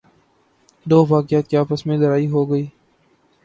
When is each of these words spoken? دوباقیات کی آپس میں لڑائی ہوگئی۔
دوباقیات 0.85 1.47
کی 1.49 1.57
آپس 1.57 1.85
میں 1.85 1.97
لڑائی 1.97 2.27
ہوگئی۔ 2.29 2.65